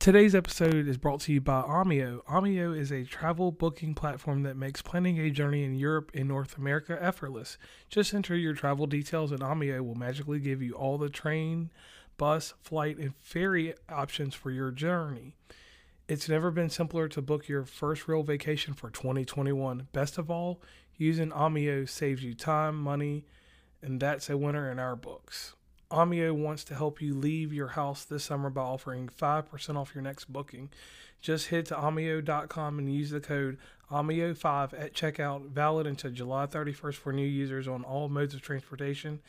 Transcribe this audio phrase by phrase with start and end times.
[0.00, 2.24] Today's episode is brought to you by Omio.
[2.24, 6.56] Omio is a travel booking platform that makes planning a journey in Europe and North
[6.56, 7.58] America effortless.
[7.90, 11.70] Just enter your travel details, and Omio will magically give you all the train,
[12.16, 15.34] bus, flight, and ferry options for your journey.
[16.08, 19.88] It's never been simpler to book your first real vacation for 2021.
[19.92, 20.62] Best of all,
[20.96, 23.26] using Omio saves you time, money,
[23.82, 25.56] and that's a winner in our books.
[25.90, 30.02] Omio wants to help you leave your house this summer by offering 5% off your
[30.02, 30.70] next booking.
[31.20, 33.58] Just head to omio.com and use the code
[33.90, 39.20] OMIO5 at checkout, valid until July 31st for new users on all modes of transportation.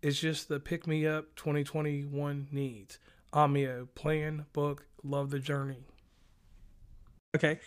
[0.00, 2.98] It's just the pick me up 2021 needs.
[3.32, 5.84] Omio, plan, book, love the journey.
[7.34, 7.60] Okay,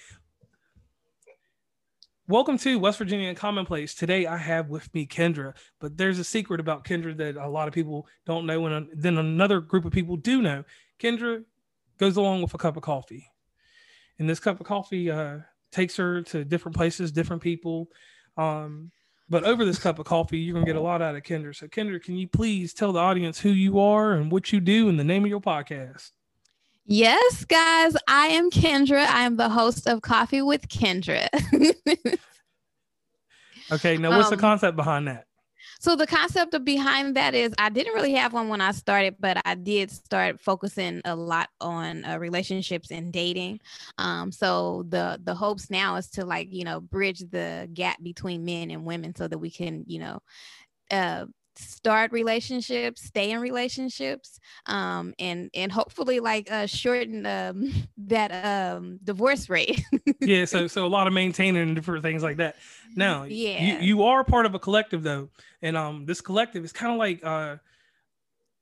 [2.30, 3.96] Welcome to West Virginia and Commonplace.
[3.96, 7.68] Today I have with me Kendra, but there's a secret about Kendra that a lot
[7.68, 10.64] of people don't know, and then another group of people do know.
[11.00, 11.44] Kendra
[11.98, 13.26] goes along with a cup of coffee,
[14.20, 15.40] and this cup of coffee uh,
[15.72, 17.88] takes her to different places, different people.
[18.38, 18.92] Um,
[19.28, 21.56] but over this cup of coffee, you're gonna get a lot out of Kendra.
[21.56, 24.88] So, Kendra, can you please tell the audience who you are and what you do
[24.88, 26.12] and the name of your podcast?
[26.92, 29.06] Yes, guys, I am Kendra.
[29.06, 31.28] I am the host of Coffee with Kendra.
[33.72, 35.26] okay, now what's um, the concept behind that?
[35.80, 39.18] So the concept of behind that is I didn't really have one when I started,
[39.20, 43.60] but I did start focusing a lot on uh, relationships and dating.
[44.00, 48.46] Um, so the the hopes now is to like you know bridge the gap between
[48.46, 50.20] men and women so that we can you know
[50.90, 51.26] uh,
[51.60, 59.00] start relationships, stay in relationships, um, and and hopefully like uh, shorten um, that um,
[59.04, 59.84] divorce rate.
[60.22, 62.56] yeah, so so a lot of maintaining and different things like that.
[62.96, 65.30] Now, yeah, you, you are part of a collective though,
[65.62, 67.58] and um, this collective is kind of like uh.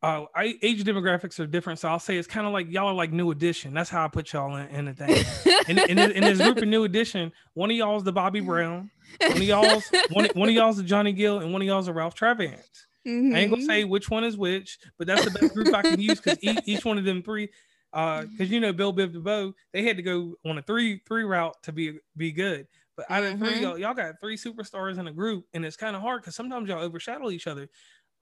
[0.03, 2.93] Uh, I, age demographics are different, so I'll say it's kind of like y'all are
[2.93, 3.73] like New Edition.
[3.73, 5.25] That's how I put y'all in, in the thing.
[5.67, 8.91] in, in, in, this group of New Edition, one of y'all is the Bobby Brown,
[9.19, 11.93] one of y'all's one, one of y'all's the Johnny Gill, and one of y'all's the
[11.93, 12.85] Ralph Tresvant.
[13.05, 13.35] Mm-hmm.
[13.35, 13.91] I ain't gonna say mm-hmm.
[13.91, 16.85] which one is which, but that's the best group I can use because each, each,
[16.85, 17.49] one of them three,
[17.93, 21.23] uh, because you know Bell Biv DeVoe, they had to go on a three three
[21.23, 22.67] route to be be good.
[22.95, 23.45] But out of mm-hmm.
[23.45, 26.35] three, y'all, y'all got three superstars in a group, and it's kind of hard because
[26.35, 27.69] sometimes y'all overshadow each other.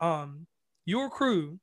[0.02, 0.46] Um,
[0.86, 1.60] your crew,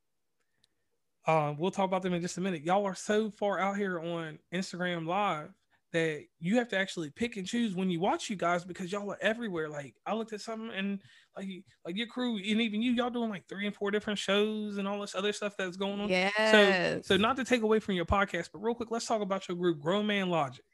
[1.26, 2.62] uh, we'll talk about them in just a minute.
[2.62, 5.50] Y'all are so far out here on Instagram Live
[5.92, 9.10] that you have to actually pick and choose when you watch you guys because y'all
[9.10, 9.68] are everywhere.
[9.68, 11.00] Like I looked at something and
[11.36, 11.48] like
[11.84, 14.88] like your crew and even you, y'all doing like three and four different shows and
[14.88, 16.08] all this other stuff that's going on.
[16.08, 16.30] Yeah.
[16.50, 19.48] So so not to take away from your podcast, but real quick, let's talk about
[19.48, 20.64] your group, Grown Man Logic.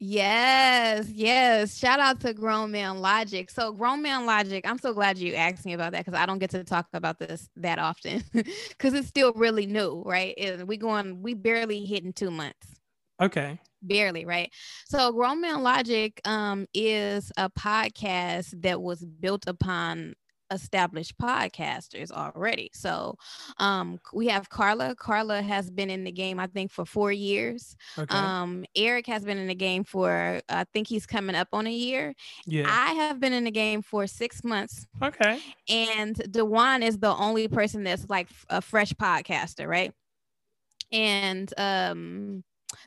[0.00, 1.76] Yes, yes.
[1.76, 3.50] Shout out to Grown Man Logic.
[3.50, 6.38] So, Grown Man Logic, I'm so glad you asked me about that because I don't
[6.38, 10.34] get to talk about this that often because it's still really new, right?
[10.38, 12.78] And we going, we barely hitting two months.
[13.20, 14.50] Okay barely right?
[14.86, 20.14] So grown man logic um is a podcast that was built upon
[20.50, 22.70] established podcasters already.
[22.72, 23.16] So
[23.58, 24.94] um we have carla.
[24.94, 27.76] Carla has been in the game i think for four years.
[27.98, 28.16] Okay.
[28.16, 31.72] um eric has been in the game for i think he's coming up on a
[31.72, 32.14] year.
[32.46, 32.64] Yeah.
[32.66, 34.86] I have been in the game for six months.
[35.02, 35.38] Okay.
[35.68, 39.92] And dewan is the only person that's like a fresh podcaster right?
[40.90, 42.42] And um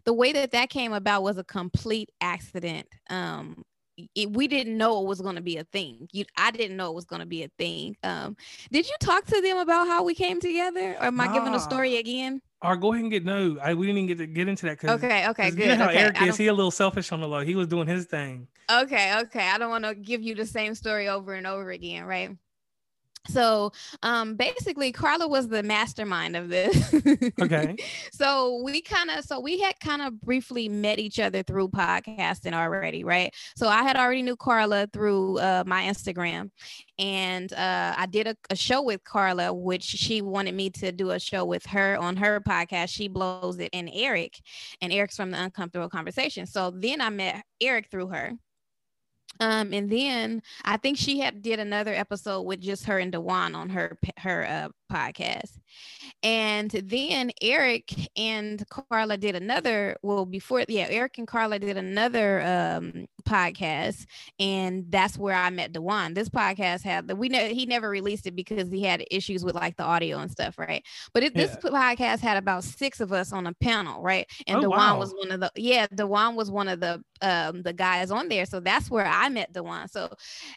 [0.05, 2.87] the way that that came about was a complete accident.
[3.09, 3.63] Um,
[4.15, 6.07] it, we didn't know it was going to be a thing.
[6.11, 7.95] You, I didn't know it was going to be a thing.
[8.03, 8.35] Um,
[8.71, 11.59] did you talk to them about how we came together, or am I giving a
[11.59, 12.41] story again?
[12.63, 13.57] Or go ahead and get no.
[13.61, 14.79] I we didn't even get to get into that.
[14.79, 15.67] Cause, okay, okay, cause good.
[15.67, 16.37] You know okay, Eric is.
[16.37, 17.41] He a little selfish on the low.
[17.41, 18.47] He was doing his thing.
[18.71, 19.47] Okay, okay.
[19.47, 22.29] I don't want to give you the same story over and over again, right?
[23.27, 23.71] So
[24.03, 26.93] um basically carla was the mastermind of this.
[27.39, 27.75] Okay.
[28.13, 32.53] So we kind of so we had kind of briefly met each other through podcasting
[32.53, 33.33] already right?
[33.55, 36.51] So i had already knew carla through uh, my instagram
[36.99, 41.11] and uh, i did a, a, show with carla which she wanted me to do
[41.11, 44.39] a show with her on her podcast she blows it and eric
[44.81, 46.45] and eric's from the uncomfortable conversation.
[46.45, 48.33] So then i met eric through her
[49.41, 53.55] um, and then I think she had did another episode with just her and Dewan
[53.55, 55.57] on her her uh, podcast.
[56.21, 59.97] And then Eric and Carla did another.
[60.03, 64.05] Well, before yeah, Eric and Carla did another um, podcast
[64.39, 66.13] and that's where i met dewan.
[66.13, 69.55] This podcast had the we know he never released it because he had issues with
[69.55, 70.83] like the audio and stuff right?
[71.13, 71.45] But it, yeah.
[71.45, 74.29] this podcast had about six of us on a panel right?
[74.47, 74.99] And oh, dewan wow.
[74.99, 78.45] was one of the yeah dewan was one of the um the guys on there
[78.45, 79.87] so that's where i met dewan.
[79.87, 80.09] So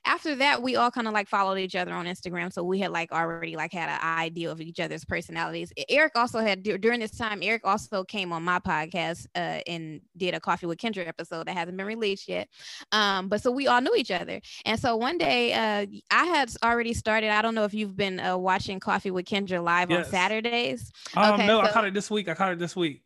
[0.04, 2.90] after that we all kind of like followed each other on instagram so we had
[2.90, 5.72] like already like had an idea of each other's personalities.
[5.88, 10.34] Eric also had during this time eric also came on my podcast uh and did
[10.34, 12.48] a coffee with kendra episode that hasn't been released yet
[12.92, 14.40] um, but so we all knew each other.
[14.64, 18.20] And so one day uh, I had already started, I don't know if you've been
[18.20, 20.06] uh, watching Coffee with Kendra live yes.
[20.06, 20.90] on Saturdays.
[21.16, 22.28] Um, okay, no, so, I caught it this week.
[22.28, 23.02] I caught it this week.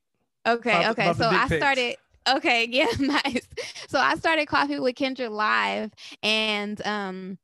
[0.46, 1.10] Okay, about, okay.
[1.10, 1.96] About so I started
[2.28, 3.48] okay yeah nice
[3.88, 5.90] so i started coffee with kendra live
[6.22, 7.38] and um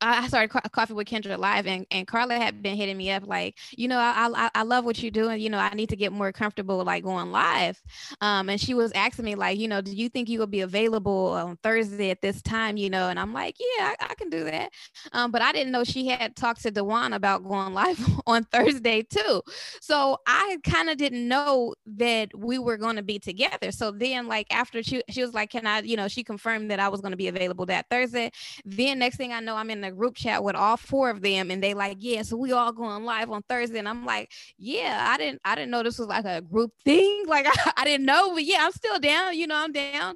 [0.00, 3.58] I started coffee with Kendra live, and, and Carla had been hitting me up like,
[3.76, 5.40] you know, I, I, I love what you're doing.
[5.40, 7.80] You know, I need to get more comfortable like going live.
[8.20, 10.60] Um, and she was asking me like, you know, do you think you will be
[10.60, 12.76] available on Thursday at this time?
[12.76, 14.70] You know, and I'm like, yeah, I, I can do that.
[15.12, 19.02] Um, but I didn't know she had talked to Dewan about going live on Thursday
[19.02, 19.42] too.
[19.80, 23.72] So I kind of didn't know that we were going to be together.
[23.72, 26.80] So then, like after she she was like, can I, you know, she confirmed that
[26.80, 28.30] I was going to be available that Thursday.
[28.64, 31.20] Then next thing I know, I'm in the a group chat with all four of
[31.20, 33.78] them and they like, yeah, so we all going live on Thursday.
[33.78, 37.06] And I'm like, yeah, I didn't I didn't know this was like a group thing.
[37.28, 40.14] Like I, I didn't know, but yeah, I'm still down, you know, I'm down.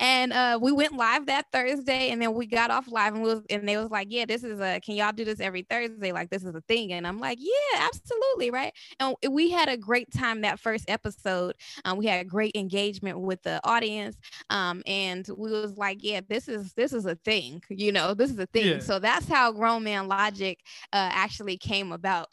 [0.00, 3.34] And uh we went live that Thursday and then we got off live and we
[3.34, 6.12] was and they was like, yeah, this is a can y'all do this every Thursday?
[6.12, 6.92] Like this is a thing.
[6.92, 8.72] And I'm like, yeah, absolutely, right.
[9.00, 11.56] And we had a great time that first episode.
[11.84, 14.16] Um, we had great engagement with the audience.
[14.50, 18.30] Um, and we was like, yeah, this is this is a thing, you know, this
[18.30, 18.66] is a thing.
[18.66, 18.78] Yeah.
[18.78, 20.58] So that that's how grown man logic
[20.92, 22.28] uh, actually came about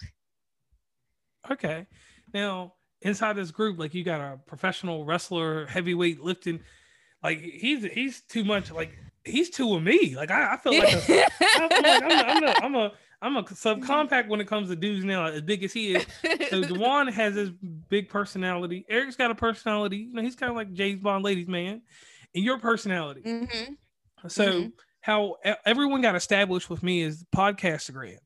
[1.50, 1.86] okay
[2.34, 6.60] now inside this group like you got a professional wrestler, heavyweight lifting
[7.24, 10.94] like he's he's too much like he's two of me like i, I feel like,
[10.94, 12.92] a, I'm, like I'm, a, I'm, a, I'm a
[13.22, 16.06] I'm a subcompact when it comes to dudes now, as big as he is.
[16.50, 17.50] So Dewan has his
[17.90, 18.86] big personality.
[18.88, 19.98] Eric's got a personality.
[19.98, 21.82] You know, he's kind of like James Bond, ladies man,
[22.34, 23.24] and your personality.
[23.24, 23.74] Mm-hmm.
[24.30, 24.68] So mm-hmm
[25.02, 25.36] how
[25.66, 28.18] everyone got established with me is podcastagram.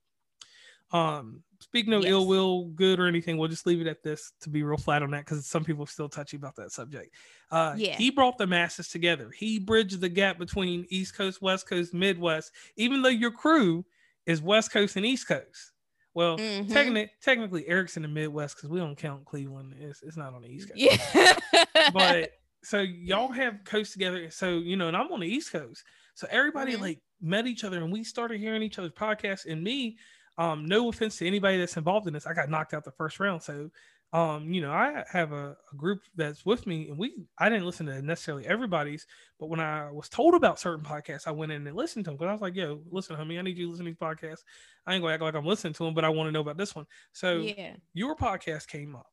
[0.91, 2.09] Um, speak no yes.
[2.09, 3.37] ill will, good or anything.
[3.37, 5.83] We'll just leave it at this to be real flat on that because some people
[5.83, 7.15] are still touchy about that subject.
[7.51, 7.95] Uh, yeah.
[7.95, 9.31] He brought the masses together.
[9.35, 13.85] He bridged the gap between East Coast, West Coast, Midwest, even though your crew
[14.25, 15.71] is West Coast and East Coast.
[16.13, 16.71] Well, mm-hmm.
[16.71, 19.75] technically, technically, Eric's in the Midwest because we don't count Cleveland.
[19.79, 20.79] It's, it's not on the East Coast.
[20.79, 21.33] Yeah.
[21.93, 22.31] but
[22.63, 24.29] so y'all have coast together.
[24.29, 25.83] So, you know, and I'm on the East Coast.
[26.15, 26.81] So everybody mm-hmm.
[26.81, 29.45] like met each other and we started hearing each other's podcasts.
[29.45, 29.97] And me,
[30.37, 33.19] um, no offense to anybody that's involved in this, I got knocked out the first
[33.19, 33.41] round.
[33.43, 33.69] So
[34.13, 37.65] um, you know, I have a, a, group that's with me, and we I didn't
[37.65, 39.07] listen to necessarily everybody's,
[39.39, 42.17] but when I was told about certain podcasts, I went in and listened to them
[42.17, 44.43] because I was like, "Yo, listen, homie, I need you to listen to these podcasts.
[44.85, 46.57] I ain't gonna act like I'm listening to them, but I want to know about
[46.57, 47.73] this one." So yeah.
[47.95, 49.07] your podcast came up,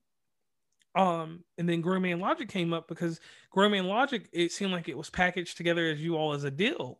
[0.94, 3.20] um, and then Grown Man Logic came up because
[3.50, 6.50] Grown Man Logic it seemed like it was packaged together as you all as a
[6.50, 6.98] deal.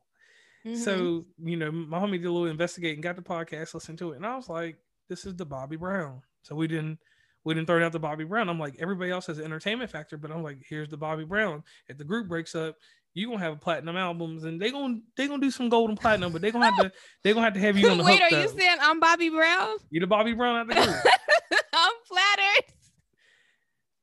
[0.64, 0.76] Mm-hmm.
[0.76, 4.16] So you know, my homie did a little investigating, got the podcast, listened to it,
[4.16, 4.76] and I was like,
[5.08, 6.98] "This is the Bobby Brown." So we didn't
[7.44, 8.48] we didn't throw it out the Bobby Brown.
[8.48, 11.64] I'm like, everybody else has an entertainment factor, but I'm like, here's the Bobby Brown.
[11.88, 12.76] If the group breaks up,
[13.14, 16.32] you gonna have platinum albums, and they gonna they gonna do some gold and platinum,
[16.32, 16.92] but they gonna have to
[17.24, 19.76] they gonna have to have you on the Wait, are you saying I'm Bobby Brown?
[19.90, 20.96] You the Bobby Brown at the group.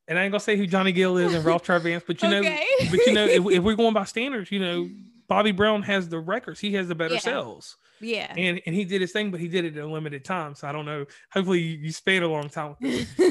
[0.08, 2.66] And I ain't gonna say who Johnny Gill is and Ralph Tresvant, but you okay.
[2.80, 4.88] know, but you know, if, if, we're going by standards, you know,
[5.28, 6.58] Bobby Brown has the records.
[6.58, 7.20] He has the better yeah.
[7.20, 7.76] sales.
[8.00, 8.32] Yeah.
[8.36, 10.54] And and he did his thing, but he did it in a limited time.
[10.54, 11.04] So I don't know.
[11.32, 12.76] Hopefully you, you spent a long time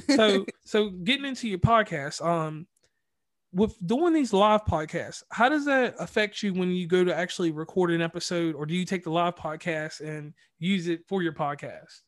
[0.10, 2.68] so so getting into your podcast, um,
[3.54, 7.52] with doing these live podcasts, how does that affect you when you go to actually
[7.52, 11.34] record an episode, or do you take the live podcast and use it for your
[11.34, 12.02] podcast?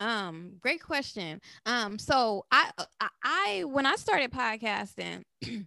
[0.00, 1.40] Um, great question.
[1.66, 5.22] Um, so I, I, I when I started podcasting,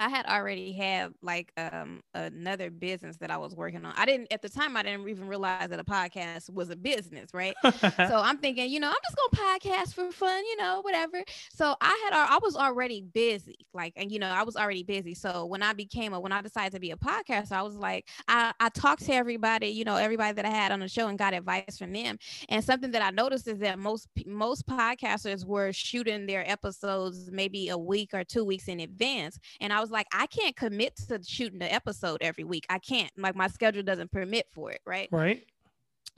[0.00, 3.92] I had already had like um another business that I was working on.
[3.96, 7.30] I didn't at the time I didn't even realize that a podcast was a business,
[7.34, 7.54] right?
[7.62, 11.22] so I'm thinking, you know, I'm just gonna podcast for fun, you know, whatever.
[11.52, 15.14] So I had I was already busy, like, and you know, I was already busy.
[15.14, 18.08] So when I became a when I decided to be a podcaster, I was like,
[18.26, 21.18] I, I talked to everybody, you know, everybody that I had on the show and
[21.18, 22.18] got advice from them.
[22.48, 27.68] And something that I noticed is that most most podcasters were shooting their episodes maybe
[27.68, 29.38] a week or two weeks in advance.
[29.60, 32.64] And I was was like, I can't commit to shooting the episode every week.
[32.70, 33.10] I can't.
[33.18, 34.80] Like my schedule doesn't permit for it.
[34.86, 35.08] Right.
[35.10, 35.44] Right.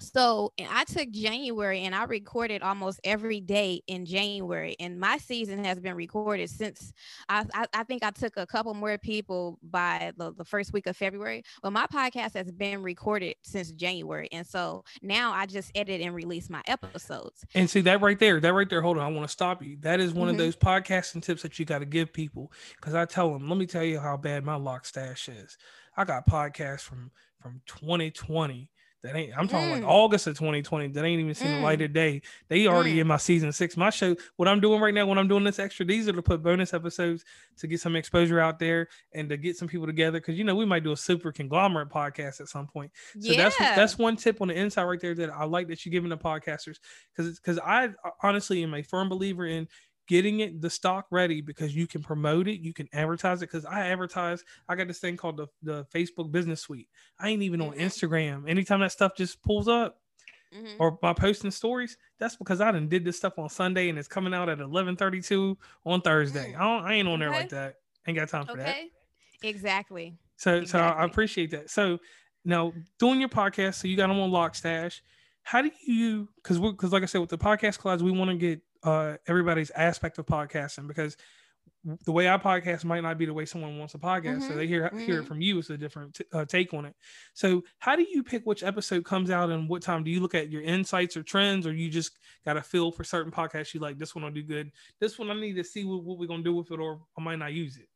[0.00, 5.64] So I took January and I recorded almost every day in January, and my season
[5.64, 6.92] has been recorded since
[7.28, 10.86] I, I, I think I took a couple more people by the, the first week
[10.86, 15.70] of February, but my podcast has been recorded since January, and so now I just
[15.74, 17.44] edit and release my episodes.
[17.54, 18.82] And see that right there, that right there.
[18.82, 19.76] Hold on, I want to stop you.
[19.80, 20.30] That is one mm-hmm.
[20.32, 23.58] of those podcasting tips that you got to give people because I tell them, let
[23.58, 25.56] me tell you how bad my lock stash is.
[25.96, 27.10] I got podcasts from
[27.42, 28.70] from 2020
[29.02, 29.72] that ain't I'm talking mm.
[29.72, 31.56] like August of 2020 that ain't even seen mm.
[31.56, 32.22] the light of day.
[32.48, 33.00] They already mm.
[33.00, 33.76] in my season six.
[33.76, 36.22] My show, what I'm doing right now, when I'm doing this extra, these are to
[36.22, 37.24] put bonus episodes
[37.58, 40.20] to get some exposure out there and to get some people together.
[40.20, 42.92] Cause you know, we might do a super conglomerate podcast at some point.
[43.18, 43.42] So yeah.
[43.42, 46.10] that's that's one tip on the inside right there that I like that you're giving
[46.10, 46.78] the podcasters.
[47.16, 47.90] Cause because I
[48.22, 49.66] honestly am a firm believer in
[50.08, 53.50] getting it the stock ready because you can promote it, you can advertise it.
[53.50, 56.88] Because I advertise, I got this thing called the, the Facebook Business Suite.
[57.18, 57.70] I ain't even mm-hmm.
[57.70, 58.48] on Instagram.
[58.48, 59.98] Anytime that stuff just pulls up,
[60.54, 60.74] mm-hmm.
[60.78, 64.08] or by posting stories, that's because I done did this stuff on Sunday and it's
[64.08, 66.52] coming out at eleven thirty two on Thursday.
[66.52, 66.56] Mm.
[66.56, 67.76] I don't, I ain't on there like that.
[68.06, 68.90] Ain't got time for okay.
[69.42, 69.48] that.
[69.48, 70.16] Exactly.
[70.36, 70.66] So exactly.
[70.66, 71.70] so I appreciate that.
[71.70, 71.98] So
[72.44, 75.00] now doing your podcast, so you got them on Lockstash.
[75.42, 76.28] How do you?
[76.36, 79.16] Because we're because like I said with the podcast class, we want to get uh,
[79.26, 81.16] everybody's aspect of podcasting because
[82.04, 84.38] the way I podcast might not be the way someone wants a podcast.
[84.38, 84.98] Mm-hmm, so they hear mm-hmm.
[85.00, 85.28] hear it mm-hmm.
[85.28, 86.94] from you is a different t- uh, take on it.
[87.34, 90.04] So how do you pick which episode comes out and what time?
[90.04, 93.02] Do you look at your insights or trends, or you just got a feel for
[93.02, 93.98] certain podcasts you like?
[93.98, 94.70] This one will do good.
[95.00, 97.22] This one I need to see what, what we're gonna do with it, or I
[97.22, 97.88] might not use it.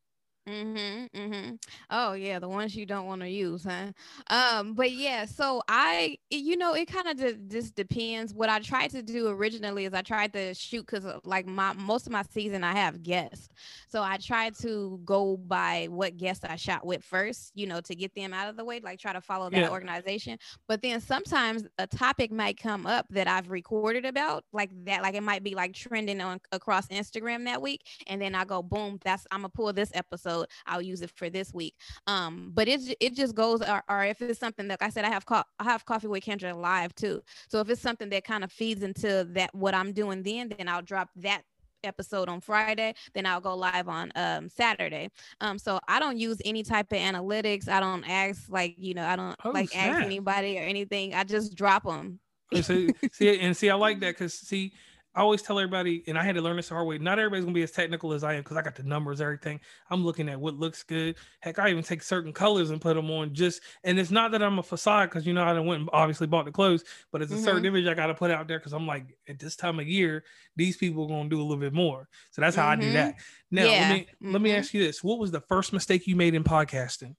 [0.47, 1.55] Mm-hmm, mm-hmm.
[1.89, 3.91] Oh yeah, the ones you don't want to use, huh?
[4.29, 8.33] Um, but yeah, so I, you know, it kind of just, just depends.
[8.33, 11.73] What I tried to do originally is I tried to shoot because uh, like my
[11.73, 13.49] most of my season I have guests,
[13.89, 17.93] so I tried to go by what guests I shot with first, you know, to
[17.93, 19.69] get them out of the way, like try to follow that yeah.
[19.69, 20.37] organization.
[20.65, 25.15] But then sometimes a topic might come up that I've recorded about, like that, like
[25.15, 28.97] it might be like trending on across Instagram that week, and then I go boom,
[29.03, 31.75] that's I'm gonna pull this episode I'll use it for this week.
[32.07, 35.05] Um, but it it just goes, or, or if it's something that like I said,
[35.05, 37.21] I have co- I have coffee with Kendra live too.
[37.49, 40.67] So if it's something that kind of feeds into that what I'm doing then, then
[40.67, 41.43] I'll drop that
[41.83, 45.09] episode on Friday, then I'll go live on um, Saturday.
[45.41, 47.67] Um, so I don't use any type of analytics.
[47.67, 49.95] I don't ask like you know I don't oh, like snap.
[49.95, 51.13] ask anybody or anything.
[51.13, 52.19] I just drop them.
[52.61, 54.73] see, see, and see, I like that because see,
[55.15, 56.99] I always tell everybody, and I had to learn this the hard way.
[56.99, 59.59] Not everybody's gonna be as technical as I am because I got the numbers, everything.
[59.89, 61.15] I'm looking at what looks good.
[61.39, 63.33] Heck, I even take certain colors and put them on.
[63.33, 66.27] Just and it's not that I'm a facade because you know I went and obviously
[66.27, 67.43] bought the clothes, but it's a mm-hmm.
[67.45, 69.87] certain image I got to put out there because I'm like at this time of
[69.87, 70.23] year,
[70.55, 72.07] these people are gonna do a little bit more.
[72.31, 72.71] So that's how mm-hmm.
[72.71, 72.93] I do mm-hmm.
[72.93, 73.15] that.
[73.49, 73.71] Now yeah.
[73.71, 74.31] let me mm-hmm.
[74.33, 77.15] let me ask you this: What was the first mistake you made in podcasting?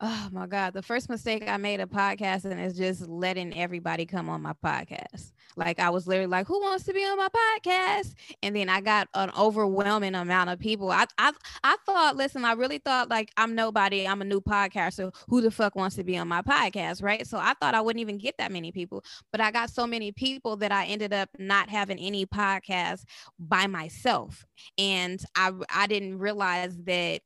[0.00, 4.04] Oh my god the first mistake i made a podcast and is just letting everybody
[4.04, 5.32] come on my podcast.
[5.56, 8.14] Like i was literally like who wants to be on my podcast?
[8.42, 10.90] And then i got an overwhelming amount of people.
[10.90, 11.32] I i,
[11.64, 15.50] I thought listen i really thought like i'm nobody i'm a new podcaster who the
[15.50, 17.26] fuck wants to be on my podcast right?
[17.26, 20.12] So i thought i wouldn't even get that many people but i got so many
[20.12, 23.04] people that i ended up not having any podcast
[23.38, 24.44] by myself.
[24.76, 27.22] And i i didn't realize that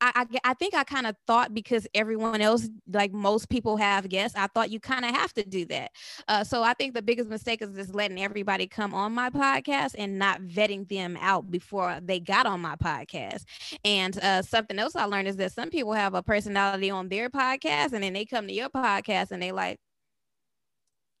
[0.00, 4.36] I, I, think I kind of thought because everyone else, like most people have guests,
[4.36, 5.92] I thought you kind of have to do that.
[6.28, 9.94] Uh, so I think the biggest mistake is just letting everybody come on my podcast
[9.96, 13.44] and not vetting them out before they got on my podcast.
[13.84, 17.30] And uh, something else I learned is that some people have a personality on their
[17.30, 19.78] podcast and then they come to your podcast and they like,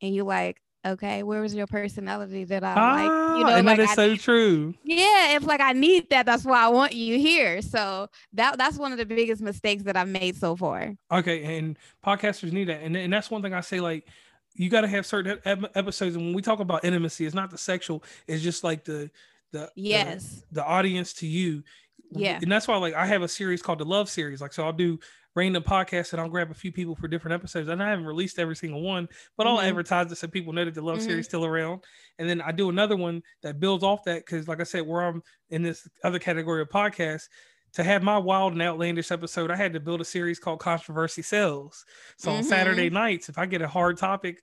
[0.02, 3.66] and you're like, okay where was your personality that i ah, like you know and
[3.66, 4.74] like that is I, so true.
[4.84, 7.62] Yeah it's like i need that that's why i want you here.
[7.62, 10.94] So that that's one of the biggest mistakes that i've made so far.
[11.10, 14.06] Okay and podcasters need that and, and that's one thing i say like
[14.54, 15.38] you got to have certain
[15.74, 19.10] episodes and when we talk about intimacy it's not the sexual it's just like the
[19.54, 20.42] the yes.
[20.50, 21.62] the, the audience to you.
[22.10, 22.38] Yeah.
[22.42, 24.72] And that's why like i have a series called the love series like so i'll
[24.72, 25.00] do
[25.34, 27.68] random podcasts and I'll grab a few people for different episodes.
[27.68, 29.68] And I haven't released every single one, but I'll mm-hmm.
[29.68, 31.06] advertise it so people know that the Love mm-hmm.
[31.06, 31.82] Series still around.
[32.18, 35.02] And then I do another one that builds off that because, like I said, where
[35.02, 37.28] I'm in this other category of podcasts,
[37.74, 41.22] to have my wild and outlandish episode, I had to build a series called Controversy
[41.22, 41.84] Sells.
[42.16, 42.38] So mm-hmm.
[42.38, 44.40] on Saturday nights, if I get a hard topic,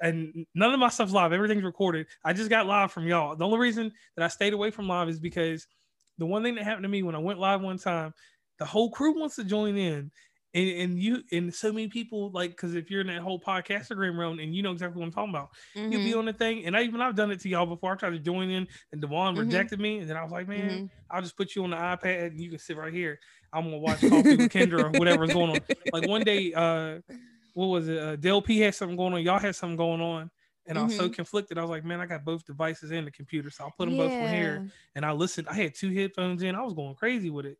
[0.00, 2.06] and none of my stuff's live, everything's recorded.
[2.22, 3.34] I just got live from y'all.
[3.34, 5.66] The only reason that I stayed away from live is because
[6.18, 8.12] the one thing that happened to me when I went live one time,
[8.58, 10.10] the whole crew wants to join in
[10.56, 14.16] and, and you and so many people like because if you're in that whole podcastagram
[14.16, 15.92] realm and you know exactly what I'm talking about, mm-hmm.
[15.92, 16.18] you'll be mm-hmm.
[16.20, 16.64] on the thing.
[16.64, 17.92] And I even I've done it to y'all before.
[17.92, 19.40] I tried to join in and Devon mm-hmm.
[19.40, 20.86] rejected me, and then I was like, man, mm-hmm.
[21.10, 23.18] I'll just put you on the iPad and you can sit right here.
[23.52, 25.60] I'm gonna watch Coffee with Kendra or whatever's going on.
[25.92, 27.00] Like one day, uh,
[27.52, 28.26] what was it?
[28.26, 29.22] Uh, P had something going on.
[29.22, 30.30] Y'all had something going on.
[30.68, 30.84] And mm-hmm.
[30.84, 31.12] I was so mm-hmm.
[31.12, 31.58] conflicted.
[31.58, 33.50] I was like, man, I got both devices and the computer.
[33.50, 34.08] So I'll put them yeah.
[34.08, 34.68] both on here.
[34.94, 35.48] And I listened.
[35.48, 36.54] I had two headphones in.
[36.54, 37.58] I was going crazy with it.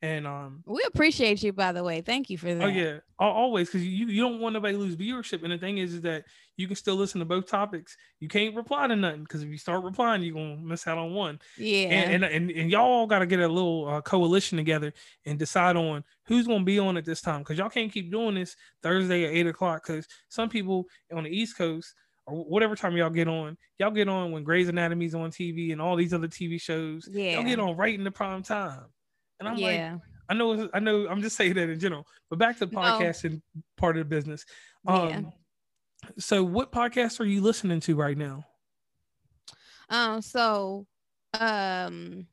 [0.00, 2.02] And um, we appreciate you, by the way.
[2.02, 2.64] Thank you for oh, that.
[2.64, 5.42] Oh yeah, always because you you don't want nobody to lose viewership.
[5.42, 6.24] And the thing is, is that
[6.56, 7.96] you can still listen to both topics.
[8.20, 11.14] You can't reply to nothing because if you start replying, you're gonna miss out on
[11.14, 11.40] one.
[11.56, 11.88] Yeah.
[11.88, 14.92] And and and, and y'all got to get a little uh, coalition together
[15.26, 18.36] and decide on who's gonna be on at this time because y'all can't keep doing
[18.36, 21.92] this Thursday at eight o'clock because some people on the East Coast
[22.28, 25.82] or whatever time y'all get on, y'all get on when Grey's Anatomy's on TV and
[25.82, 27.08] all these other TV shows.
[27.10, 27.32] Yeah.
[27.32, 28.84] Y'all get on right in the prime time.
[29.40, 29.92] And I'm yeah.
[29.92, 32.06] like, I know, I know, I'm just saying that in general.
[32.28, 33.62] But back to the podcasting no.
[33.76, 34.44] part of the business.
[34.86, 35.20] Um, yeah.
[36.18, 38.44] So, what podcast are you listening to right now?
[39.88, 40.22] Um.
[40.22, 40.86] So,
[41.38, 42.26] um.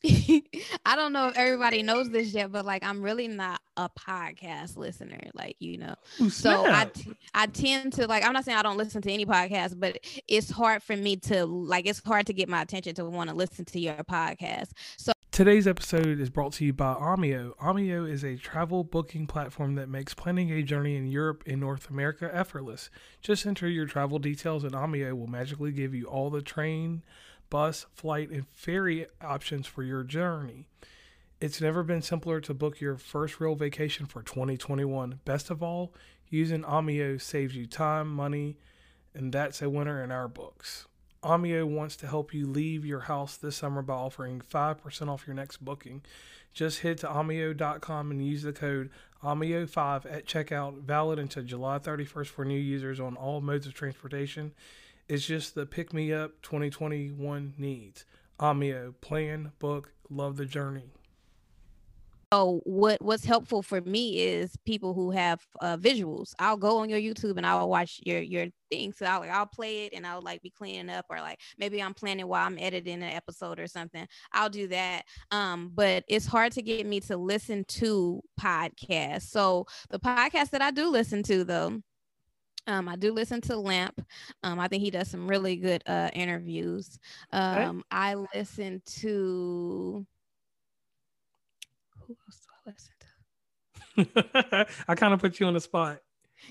[0.86, 4.76] I don't know if everybody knows this yet, but like I'm really not a podcast
[4.76, 5.94] listener, like you know.
[6.20, 9.12] Ooh, so I t- I tend to like I'm not saying I don't listen to
[9.12, 12.94] any podcast, but it's hard for me to like it's hard to get my attention
[12.94, 14.70] to want to listen to your podcast.
[14.96, 17.56] So Today's episode is brought to you by Omio.
[17.58, 21.90] Omio is a travel booking platform that makes planning a journey in Europe and North
[21.90, 22.90] America effortless.
[23.20, 27.04] Just enter your travel details and Omio will magically give you all the train
[27.50, 30.66] bus, flight, and ferry options for your journey.
[31.40, 35.20] It's never been simpler to book your first real vacation for 2021.
[35.24, 35.94] Best of all,
[36.28, 38.56] using Omio saves you time, money,
[39.14, 40.86] and that's a winner in our books.
[41.22, 45.34] Omio wants to help you leave your house this summer by offering 5% off your
[45.34, 46.02] next booking.
[46.52, 48.90] Just head to omio.com and use the code
[49.22, 54.52] OMIO5 at checkout, valid until July 31st for new users on all modes of transportation.
[55.08, 58.04] It's just the pick me up 2021 needs.
[58.38, 60.92] Omio, plan, book, love the journey.
[62.30, 66.34] So what what's helpful for me is people who have uh, visuals.
[66.38, 68.92] I'll go on your YouTube and I'll watch your your thing.
[68.92, 71.94] So I'll I'll play it and I'll like be cleaning up or like maybe I'm
[71.94, 74.06] planning while I'm editing an episode or something.
[74.32, 75.04] I'll do that.
[75.30, 79.22] Um, but it's hard to get me to listen to podcasts.
[79.22, 81.80] So the podcast that I do listen to though
[82.68, 84.00] um, I do listen to Lamp.
[84.42, 86.98] Um, I think he does some really good uh, interviews.
[87.32, 87.82] Um, okay.
[87.90, 90.06] I listen to
[92.06, 92.92] who else do I listen
[94.24, 94.66] to?
[94.88, 95.98] I kind of put you on the spot.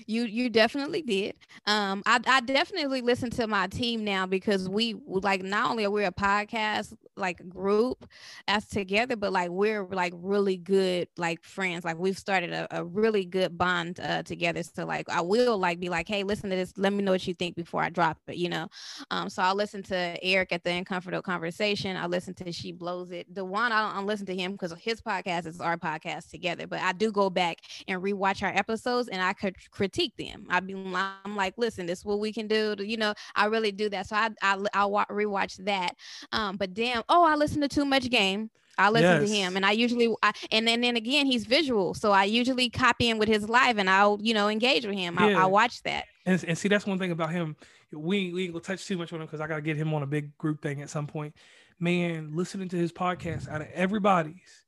[0.06, 1.34] You you definitely did.
[1.66, 5.90] Um, I I definitely listen to my team now because we like not only are
[5.90, 8.08] we a podcast like group
[8.46, 11.84] as together, but like we're like really good like friends.
[11.84, 14.62] Like we've started a, a really good bond uh, together.
[14.62, 16.72] So like I will like be like, hey, listen to this.
[16.76, 18.36] Let me know what you think before I drop it.
[18.36, 18.68] You know.
[19.10, 21.96] Um, so I'll listen to Eric at the Uncomfortable Conversation.
[21.96, 23.32] I listen to She Blows It.
[23.34, 26.66] The one I don't, I listen to him because his podcast is our podcast together.
[26.66, 30.46] But I do go back and rewatch our episodes, and I could critique them.
[30.48, 32.76] I'd be I'm like, listen, this is what we can do.
[32.76, 34.06] To, you know, I really do that.
[34.06, 35.94] So I I I'll rewatch that.
[36.32, 38.50] Um, but damn, oh, I listen to too much game.
[38.78, 39.28] I listen yes.
[39.28, 42.70] to him, and I usually, I, and then then again, he's visual, so I usually
[42.70, 45.16] copy him with his live, and I'll you know engage with him.
[45.18, 45.26] Yeah.
[45.26, 46.04] I, I watch that.
[46.26, 47.56] And, and see, that's one thing about him.
[47.92, 50.04] We we ain't gonna touch too much on him because I gotta get him on
[50.04, 51.34] a big group thing at some point.
[51.80, 54.64] Man, listening to his podcast out of everybody's,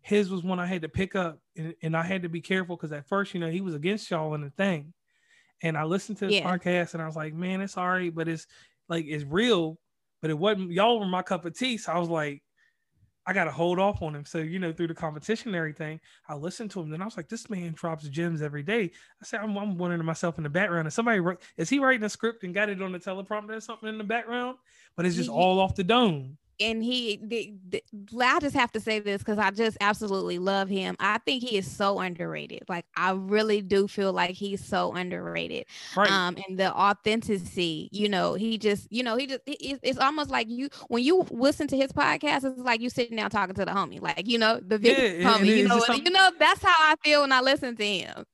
[0.00, 2.76] his was one I had to pick up, and, and I had to be careful
[2.76, 4.94] because at first, you know, he was against y'all in the thing,
[5.62, 6.50] and I listened to his yeah.
[6.50, 8.46] podcast, and I was like, man, it's all right, but it's
[8.88, 9.78] like it's real,
[10.22, 10.70] but it wasn't.
[10.70, 12.42] Y'all were my cup of tea, so I was like,
[13.26, 14.24] I got to hold off on him.
[14.24, 16.90] So, you know, through the competition and everything, I listened to him.
[16.90, 18.90] Then I was like, this man drops gems every day.
[19.20, 21.20] I said, I'm, I'm wondering to myself in the background, is somebody,
[21.56, 24.04] is he writing a script and got it on the teleprompter or something in the
[24.04, 24.56] background?
[24.96, 27.82] But it's just all off the dome and he the, the,
[28.20, 30.96] I just have to say this because I just absolutely love him.
[31.00, 32.62] I think he is so underrated.
[32.68, 35.66] Like I really do feel like he's so underrated.
[35.96, 36.10] Right.
[36.10, 40.30] Um, and the authenticity, you know, he just, you know, he just he, it's almost
[40.30, 43.64] like you when you listen to his podcast, it's like you sitting down talking to
[43.64, 45.56] the homie, like you know, the big yeah, homie.
[45.56, 48.24] You know, you know, that's how I feel when I listen to him.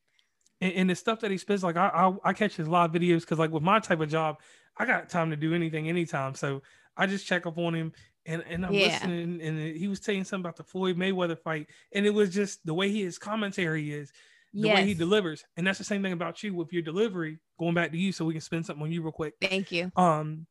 [0.61, 3.20] And, and the stuff that he spends, like I, I, I catch his live videos
[3.20, 4.38] because like with my type of job,
[4.76, 6.35] I got time to do anything anytime.
[6.35, 6.62] So
[6.98, 7.92] I just check up on him
[8.28, 8.88] and and I'm yeah.
[8.88, 12.64] listening, and he was saying something about the Floyd Mayweather fight, and it was just
[12.64, 14.12] the way his commentary is,
[14.52, 14.76] the yes.
[14.76, 17.38] way he delivers, and that's the same thing about you with your delivery.
[17.58, 19.34] Going back to you, so we can spend something on you real quick.
[19.40, 19.90] Thank you.
[19.96, 20.46] Um,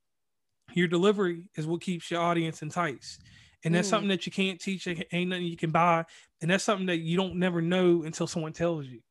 [0.74, 3.22] your delivery is what keeps your audience enticed,
[3.64, 3.92] and that's mm.
[3.92, 4.88] something that you can't teach.
[4.88, 6.04] Ain't nothing you can buy,
[6.42, 9.02] and that's something that you don't never know until someone tells you.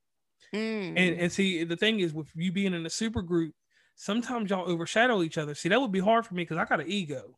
[0.52, 0.94] Mm.
[0.96, 3.54] And and see, the thing is, with you being in a super group,
[3.96, 5.54] sometimes y'all overshadow each other.
[5.54, 7.36] See, that would be hard for me because I got an ego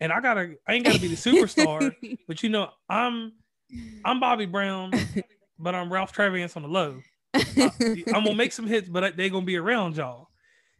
[0.00, 1.94] and I gotta I ain't gotta be the superstar,
[2.28, 3.32] but you know I'm
[4.04, 4.92] I'm Bobby Brown,
[5.58, 7.00] but I'm Ralph Tresvant on the low.
[7.34, 7.70] uh,
[8.14, 10.28] I'm gonna make some hits, but they gonna be around y'all.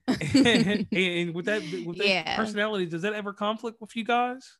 [0.34, 2.36] and, and, with that, with that yeah.
[2.36, 4.56] personality, does that ever conflict with you guys?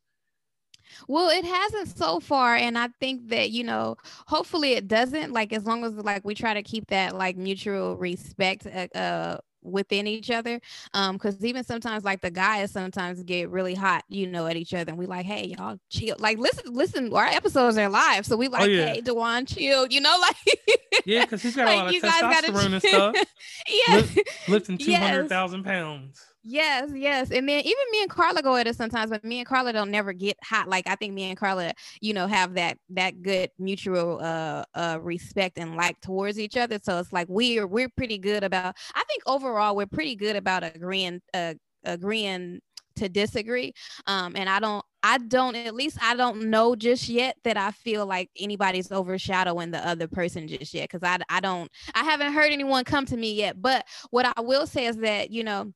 [1.09, 5.33] Well, it hasn't so far, and I think that you know, hopefully, it doesn't.
[5.33, 9.38] Like as long as like we try to keep that like mutual respect uh, uh
[9.62, 10.61] within each other
[10.94, 14.73] um because even sometimes like the guys sometimes get really hot you know at each
[14.73, 18.37] other and we like hey y'all chill like listen listen our episodes are live so
[18.37, 18.87] we oh, like oh, yeah.
[18.87, 20.59] hey Dewan chill you know like
[21.05, 23.16] yeah because he's got like, a lot of testosterone and stuff
[23.88, 25.66] yeah lifting 200,000 yes.
[25.66, 27.31] pounds Yes, yes.
[27.31, 29.90] And then even me and Carla go at it sometimes, but me and Carla don't
[29.90, 30.68] never get hot.
[30.68, 34.98] Like I think me and Carla, you know, have that that good mutual uh uh
[35.03, 36.79] respect and like towards each other.
[36.83, 40.64] So it's like we're we're pretty good about I think overall we're pretty good about
[40.64, 42.61] agreeing uh agreeing
[42.96, 43.74] to disagree.
[44.07, 47.70] Um and I don't I don't at least I don't know just yet that I
[47.70, 52.33] feel like anybody's overshadowing the other person just yet because I I don't I haven't
[52.33, 53.61] heard anyone come to me yet.
[53.61, 55.72] But what I will say is that, you know,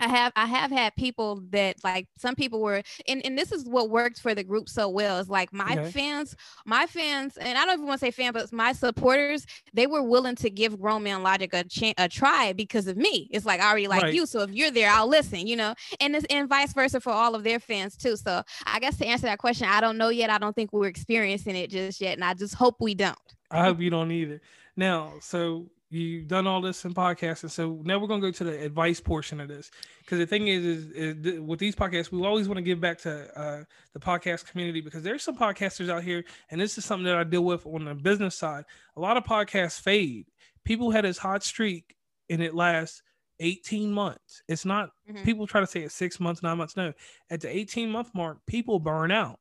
[0.00, 3.64] I have I have had people that like some people were and, and this is
[3.64, 5.90] what worked for the group so well is like my okay.
[5.90, 9.86] fans my fans and I don't even want to say fan but my supporters they
[9.86, 13.46] were willing to give Grown Man Logic a, ch- a try because of me it's
[13.46, 14.14] like I already like right.
[14.14, 17.12] you so if you're there I'll listen you know and this and vice versa for
[17.12, 20.08] all of their fans too so I guess to answer that question I don't know
[20.08, 23.18] yet I don't think we're experiencing it just yet and I just hope we don't
[23.50, 24.40] I hope you don't either
[24.76, 28.44] now so you've done all this in podcasting so now we're going to go to
[28.44, 29.70] the advice portion of this.
[30.00, 32.98] Because the thing is, is, is with these podcasts we always want to give back
[32.98, 37.04] to uh, the podcast community because there's some podcasters out here and this is something
[37.04, 38.64] that i deal with on the business side.
[38.96, 40.26] A lot of podcasts fade.
[40.64, 41.96] People had this hot streak
[42.28, 43.02] and it lasts
[43.40, 44.42] 18 months.
[44.48, 45.22] It's not mm-hmm.
[45.24, 46.76] people try to say it's six months nine months.
[46.76, 46.92] No
[47.30, 49.38] at the 18 month mark people burn out.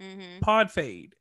[0.00, 0.40] Mm-hmm.
[0.40, 1.14] pod fade.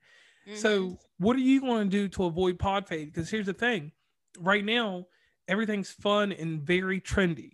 [0.48, 0.58] Mm-hmm.
[0.58, 3.14] so what are you going to do to avoid pod fade?
[3.14, 3.92] Because here's the thing
[4.40, 5.06] right now
[5.48, 7.52] everything's fun and very trendy.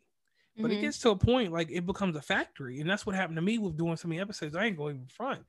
[0.55, 0.79] But mm-hmm.
[0.79, 2.79] it gets to a point like it becomes a factory.
[2.79, 4.55] And that's what happened to me with doing so many episodes.
[4.55, 5.43] I ain't going in front.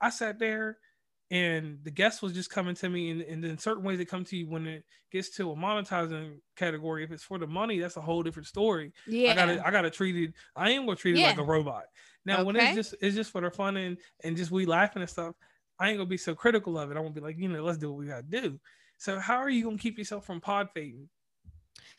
[0.00, 0.78] I sat there
[1.32, 4.22] and the guest was just coming to me and, and then certain ways they come
[4.22, 7.96] to you when it gets to a monetizing category if it's for the money that's
[7.96, 11.14] a whole different story yeah i gotta i gotta treat it i am gonna treat
[11.14, 11.28] it yeah.
[11.28, 11.84] like a robot
[12.26, 12.42] now okay.
[12.44, 15.34] when it's just it's just for the fun and and just we laughing and stuff
[15.78, 17.78] i ain't gonna be so critical of it i won't be like you know let's
[17.78, 18.60] do what we gotta do
[19.02, 21.08] so how are you gonna keep yourself from pod fading?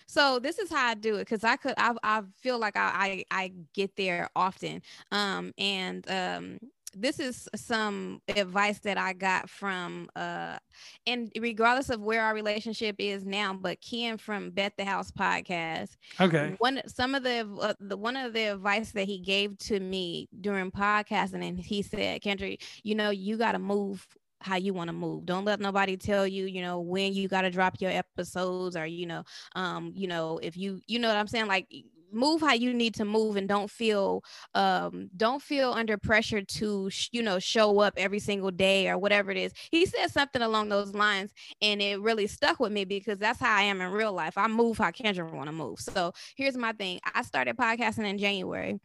[0.08, 3.26] So this is how I do it because I could I, I feel like I,
[3.30, 4.82] I, I get there often.
[5.12, 6.60] Um and um
[6.96, 10.60] this is some advice that I got from uh
[11.06, 15.98] and regardless of where our relationship is now, but Ken from Bet the House podcast.
[16.22, 16.56] Okay.
[16.60, 20.30] One some of the uh, the one of the advice that he gave to me
[20.40, 24.08] during podcasting and he said, Kendra, you know, you got to move
[24.44, 25.26] how you want to move.
[25.26, 28.86] Don't let nobody tell you, you know, when you got to drop your episodes or,
[28.86, 29.24] you know,
[29.56, 31.48] um, you know, if you, you know what I'm saying?
[31.48, 31.68] Like
[32.14, 36.90] move how you need to move and don't feel um don't feel under pressure to
[36.90, 39.52] sh- you know show up every single day or whatever it is.
[39.72, 43.56] He said something along those lines and it really stuck with me because that's how
[43.56, 44.38] i am in real life.
[44.38, 45.80] I move how kendra want to move.
[45.80, 47.00] So here's my thing.
[47.16, 48.80] I started podcasting in january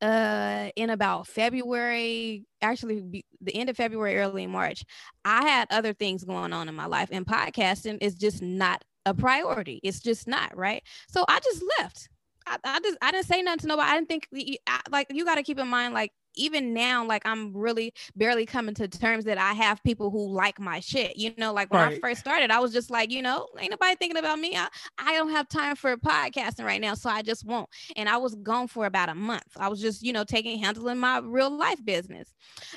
[0.00, 4.84] uh in about February, actually be, the end of February, early March,
[5.24, 9.14] I had other things going on in my life, and podcasting is just not a
[9.14, 9.80] priority.
[9.82, 10.82] It's just not right.
[11.08, 12.08] So I just left.
[12.46, 13.90] I, I just I didn't say nothing to nobody.
[13.90, 14.28] I didn't think
[14.66, 18.46] I, like you got to keep in mind like even now, like I'm really barely
[18.46, 21.16] coming to terms that I have people who like my shit.
[21.16, 21.96] You know, like when right.
[21.96, 24.56] I first started, I was just like, you know, ain't nobody thinking about me.
[24.56, 27.68] I, I don't have time for podcasting right now, so I just won't.
[27.96, 29.56] And I was gone for about a month.
[29.56, 32.32] I was just, you know, taking handling my real life business.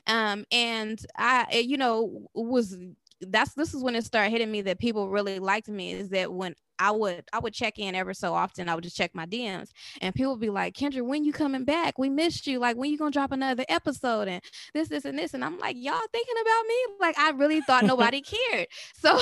[0.07, 2.77] Um, and I, you know, was
[3.21, 6.33] that's this is when it started hitting me that people really liked me is that
[6.33, 8.67] when I would I would check in ever so often.
[8.67, 9.69] I would just check my DMs
[10.01, 11.99] and people would be like, Kendra, when you coming back?
[11.99, 12.57] We missed you.
[12.57, 14.41] Like when you gonna drop another episode and
[14.73, 15.35] this, this, and this.
[15.35, 16.75] And I'm like, y'all thinking about me?
[16.99, 18.67] Like I really thought nobody cared.
[18.93, 19.19] So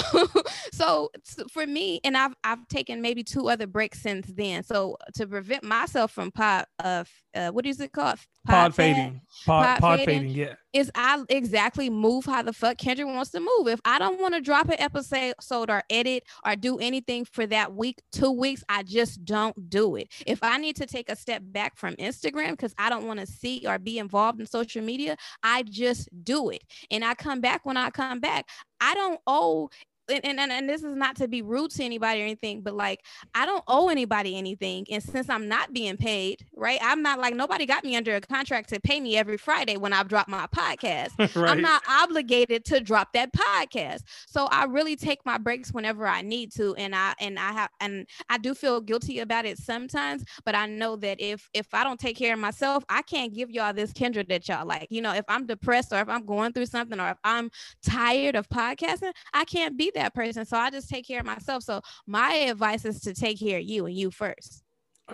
[0.71, 1.09] so
[1.51, 4.63] for me, and I've I've taken maybe two other breaks since then.
[4.63, 7.03] So to prevent myself from pod uh,
[7.39, 8.19] uh what is it called?
[8.45, 9.21] Pod, pod fading.
[9.45, 10.53] Pod, pod, pod fading, fading, yeah.
[10.73, 13.67] Is I exactly move how the fuck Kendra wants to move.
[13.67, 17.73] If I don't want to drop an episode or edit or do anything for that
[17.73, 20.11] week, two weeks, I just don't do it.
[20.25, 23.25] If I need to take a step back from Instagram because I don't want to
[23.25, 26.63] see or be involved in social media, I just do it.
[26.91, 28.45] And I come back when I come back.
[28.81, 29.69] I don't owe
[30.09, 33.05] and, and, and this is not to be rude to anybody or anything, but like
[33.35, 34.85] I don't owe anybody anything.
[34.89, 36.79] And since I'm not being paid, right?
[36.81, 39.93] I'm not like nobody got me under a contract to pay me every Friday when
[39.93, 41.11] I've dropped my podcast.
[41.35, 41.51] right.
[41.51, 44.03] I'm not obligated to drop that podcast.
[44.27, 46.75] So I really take my breaks whenever I need to.
[46.75, 50.65] And I and I have and I do feel guilty about it sometimes, but I
[50.65, 53.93] know that if if I don't take care of myself, I can't give y'all this
[53.93, 54.87] Kendra that y'all like.
[54.89, 57.51] You know, if I'm depressed or if I'm going through something or if I'm
[57.83, 60.45] tired of podcasting, I can't be that person.
[60.45, 61.63] So I just take care of myself.
[61.63, 64.63] So my advice is to take care of you and you first.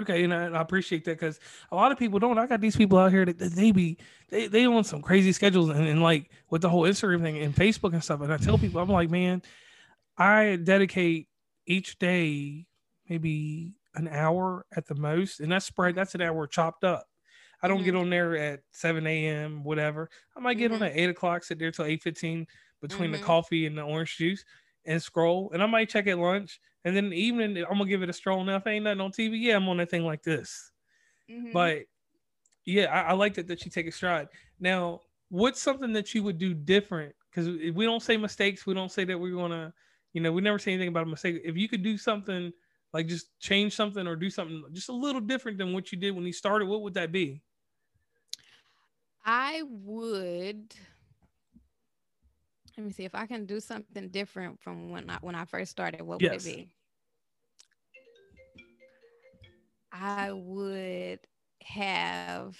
[0.02, 1.40] Okay, and I, I appreciate that because
[1.72, 2.38] a lot of people don't.
[2.38, 3.98] I got these people out here that, that they be
[4.30, 7.56] they they on some crazy schedules and, and like with the whole Instagram thing and
[7.56, 8.22] Facebook and stuff.
[8.22, 9.42] And I tell people, I'm like, man,
[10.18, 11.28] I dedicate
[11.66, 12.66] each day
[13.10, 15.96] maybe an hour at the most, and that's spread.
[15.96, 17.06] That's an hour chopped up.
[17.62, 17.86] I don't mm-hmm.
[17.86, 19.64] get on there at 7 a.m.
[19.64, 20.10] whatever.
[20.36, 20.84] I might get mm-hmm.
[20.84, 22.46] on at eight o'clock, sit there till 8:15
[22.82, 23.20] between mm-hmm.
[23.20, 24.44] the coffee and the orange juice
[24.86, 25.52] and scroll.
[25.54, 26.60] And I might check at lunch.
[26.84, 28.44] And then the evening, I'm gonna give it a stroll.
[28.44, 30.72] Now, if ain't nothing on TV, yeah, I'm on that thing like this.
[31.30, 31.52] Mm-hmm.
[31.52, 31.84] But
[32.66, 34.28] yeah, I, I like that that you take a stride.
[34.60, 37.16] Now, what's something that you would do different?
[37.30, 38.66] Because we don't say mistakes.
[38.66, 39.74] We don't say that we're gonna,
[40.14, 41.42] you know, we never say anything about a mistake.
[41.44, 42.52] If you could do something
[42.94, 46.16] like just change something or do something just a little different than what you did
[46.16, 47.42] when you started, what would that be?
[49.26, 50.74] I would
[52.78, 55.72] let me see if I can do something different from when I when I first
[55.72, 56.02] started.
[56.02, 56.46] What yes.
[56.46, 56.70] would it be?
[59.92, 61.20] I would
[61.64, 62.58] have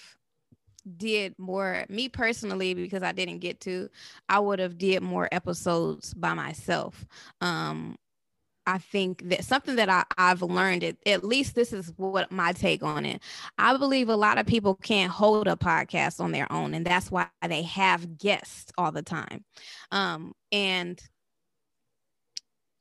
[0.96, 3.88] did more me personally because I didn't get to
[4.28, 7.04] I would have did more episodes by myself
[7.40, 7.96] um
[8.66, 12.52] I think that something that I, I've learned, it, at least this is what my
[12.52, 13.22] take on it.
[13.58, 17.10] I believe a lot of people can't hold a podcast on their own, and that's
[17.10, 19.44] why they have guests all the time.
[19.92, 21.00] Um, and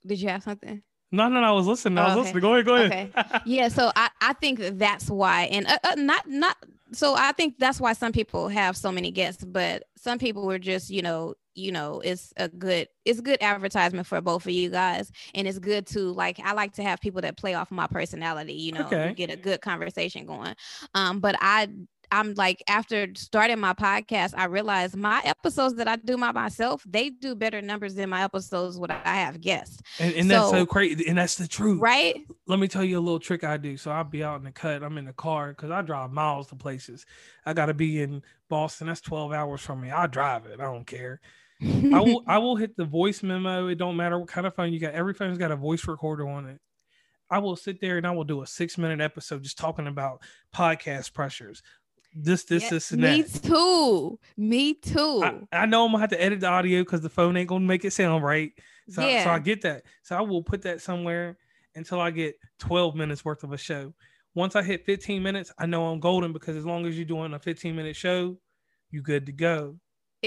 [0.06, 0.82] did you have something?
[1.12, 1.48] No, no, no.
[1.48, 1.98] I was listening.
[1.98, 2.34] I was oh, okay.
[2.34, 2.41] listening.
[2.41, 2.65] Go ahead.
[2.65, 3.12] Go ahead.
[3.17, 3.39] Okay.
[3.45, 3.67] yeah.
[3.69, 6.58] So I, I think that's why, and uh, uh, not, not.
[6.91, 10.60] So I think that's why some people have so many guests, but some people were
[10.60, 14.70] just, you know, you know it's a good it's good advertisement for both of you
[14.70, 17.88] guys and it's good to like i like to have people that play off my
[17.88, 19.13] personality you know okay.
[19.15, 20.56] get a good conversation going
[20.94, 21.68] um but i
[22.12, 26.84] I'm like after starting my podcast, I realized my episodes that I do by myself,
[26.86, 29.82] they do better numbers than my episodes when I have guests.
[30.00, 31.08] And, and so, that's so crazy.
[31.08, 31.82] And that's the truth.
[31.82, 32.26] Right.
[32.48, 33.78] Let me tell you a little trick I do.
[33.78, 34.84] So I'll be out in the cut.
[34.84, 37.06] I'm in the car because I drive miles to places.
[37.46, 38.88] I gotta be in Boston.
[38.88, 39.91] That's 12 hours from me.
[39.91, 40.60] I drive it.
[40.60, 41.22] I don't care.
[41.65, 43.67] I will I will hit the voice memo.
[43.67, 44.93] It don't matter what kind of phone you got.
[44.93, 46.60] Every phone's got a voice recorder on it.
[47.30, 50.21] I will sit there and I will do a six minute episode just talking about
[50.54, 51.63] podcast pressures,
[52.13, 53.43] this, this, yeah, this, and me that.
[53.43, 54.19] Me too.
[54.38, 55.47] Me too.
[55.51, 57.65] I, I, know I'm gonna have to edit the audio because the phone ain't gonna
[57.65, 58.51] make it sound right.
[58.89, 59.23] So, yeah.
[59.23, 59.84] so I get that.
[60.04, 61.38] So I will put that somewhere
[61.75, 63.93] until I get 12 minutes worth of a show.
[64.36, 67.34] Once I hit 15 minutes, I know I'm golden because as long as you're doing
[67.34, 68.38] a 15 minute show,
[68.91, 69.78] you're good to go.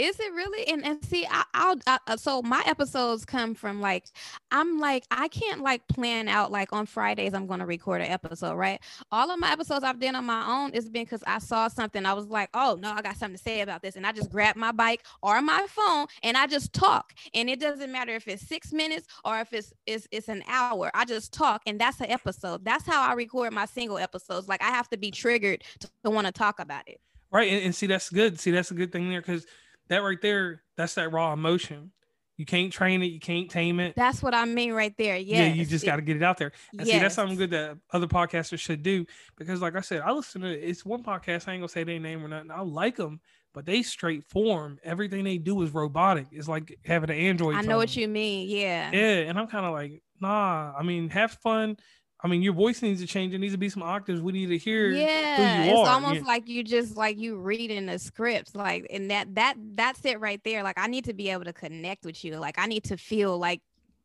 [0.05, 0.67] Is it really?
[0.69, 4.07] And and see, I, I'll I, uh, so my episodes come from like
[4.51, 8.09] I'm like I can't like plan out like on Fridays I'm going to record an
[8.09, 8.81] episode, right?
[9.11, 12.07] All of my episodes I've done on my own is been because I saw something
[12.07, 14.31] I was like, oh no, I got something to say about this, and I just
[14.31, 18.29] grab my bike or my phone and I just talk, and it doesn't matter if
[18.29, 20.91] it's six minutes or if it's it's it's an hour.
[20.95, 22.65] I just talk, and that's an episode.
[22.65, 24.49] That's how I record my single episodes.
[24.49, 27.01] Like I have to be triggered to, to want to talk about it.
[27.31, 28.41] Right, and, and see that's good.
[28.41, 29.45] See that's a good thing there because
[29.89, 31.93] that right there, that's that raw emotion.
[32.37, 33.95] You can't train it, you can't tame it.
[33.97, 35.17] That's what I mean right there.
[35.17, 35.39] Yes.
[35.39, 36.53] Yeah, you just got to get it out there.
[36.79, 36.95] And yes.
[36.95, 39.05] see, that's something good that other podcasters should do
[39.37, 41.49] because, like I said, I listen to it's one podcast.
[41.49, 42.53] I ain't gonna say their name or nothing.
[42.53, 43.21] I like them,
[43.55, 44.79] but they straight form.
[44.85, 46.29] Everything they do is robotic.
[46.31, 47.57] It's like having an Android.
[47.57, 48.49] I know what you mean.
[48.49, 48.93] Yeah.
[48.93, 50.73] Yeah, and I'm kind of like, nah.
[50.79, 51.77] I mean, have fun
[52.21, 53.33] I mean, your voice needs to change.
[53.33, 54.21] It needs to be some octaves.
[54.21, 54.91] We need to hear.
[54.91, 55.95] Yeah, it's are.
[55.95, 56.27] almost yeah.
[56.27, 60.41] like you just like you reading a script, like, and that that that's it right
[60.45, 60.65] there.
[60.65, 62.37] Like, I need to be able to connect with you.
[62.37, 63.61] Like, I need to feel like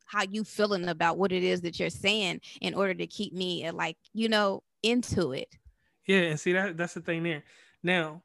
[0.06, 3.70] how you feeling about what it is that you're saying in order to keep me
[3.72, 5.58] like you know into it.
[6.06, 7.44] Yeah, and see that that's the thing there.
[7.82, 8.22] Now,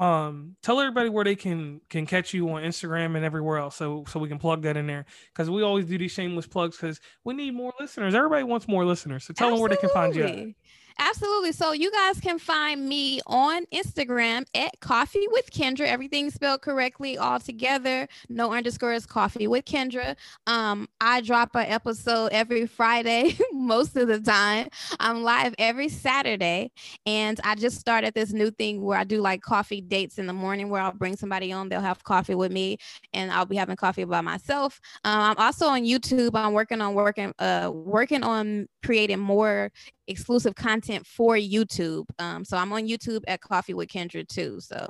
[0.00, 4.02] um tell everybody where they can can catch you on instagram and everywhere else so
[4.08, 7.00] so we can plug that in there because we always do these shameless plugs because
[7.22, 9.56] we need more listeners everybody wants more listeners so tell Absolutely.
[9.56, 10.54] them where they can find you at.
[11.02, 11.52] Absolutely.
[11.52, 15.86] So you guys can find me on Instagram at Coffee with Kendra.
[15.86, 18.06] Everything spelled correctly all together.
[18.28, 19.06] No underscores.
[19.06, 20.14] Coffee with Kendra.
[20.46, 24.68] Um, I drop an episode every Friday most of the time.
[25.00, 26.70] I'm live every Saturday,
[27.06, 30.34] and I just started this new thing where I do like coffee dates in the
[30.34, 31.70] morning, where I'll bring somebody on.
[31.70, 32.76] They'll have coffee with me,
[33.14, 34.78] and I'll be having coffee by myself.
[35.04, 36.32] Um, I'm also on YouTube.
[36.34, 39.70] I'm working on working uh working on creating more
[40.10, 42.04] exclusive content for YouTube.
[42.18, 44.60] Um, so I'm on YouTube at Coffee with Kendra too.
[44.60, 44.88] So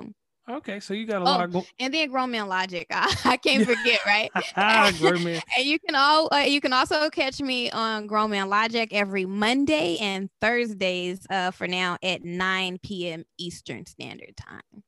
[0.49, 2.85] Okay, so you got a oh, lot of go- and then Grown Man Logic.
[2.91, 4.29] I, I can't forget, right?
[4.99, 5.41] Grown Man.
[5.57, 9.25] and you can all uh, you can also catch me on Grown Man Logic every
[9.25, 13.23] Monday and Thursdays uh, for now at 9 p.m.
[13.37, 14.83] Eastern Standard Time.